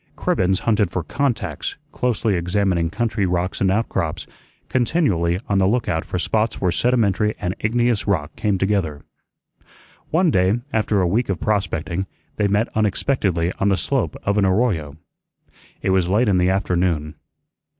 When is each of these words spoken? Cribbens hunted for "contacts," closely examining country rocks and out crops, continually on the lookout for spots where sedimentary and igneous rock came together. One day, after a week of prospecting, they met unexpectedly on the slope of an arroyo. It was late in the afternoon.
Cribbens 0.15 0.61
hunted 0.61 0.89
for 0.89 1.03
"contacts," 1.03 1.77
closely 1.91 2.33
examining 2.33 2.89
country 2.89 3.27
rocks 3.27 3.61
and 3.61 3.69
out 3.69 3.87
crops, 3.87 4.25
continually 4.67 5.39
on 5.47 5.59
the 5.59 5.67
lookout 5.67 6.05
for 6.05 6.17
spots 6.17 6.59
where 6.59 6.71
sedimentary 6.71 7.35
and 7.39 7.53
igneous 7.59 8.07
rock 8.07 8.35
came 8.35 8.57
together. 8.57 9.03
One 10.09 10.31
day, 10.31 10.59
after 10.73 11.01
a 11.01 11.07
week 11.07 11.29
of 11.29 11.39
prospecting, 11.39 12.07
they 12.37 12.47
met 12.47 12.69
unexpectedly 12.75 13.53
on 13.59 13.69
the 13.69 13.77
slope 13.77 14.15
of 14.23 14.39
an 14.39 14.45
arroyo. 14.45 14.97
It 15.83 15.91
was 15.91 16.09
late 16.09 16.27
in 16.27 16.39
the 16.39 16.49
afternoon. 16.49 17.13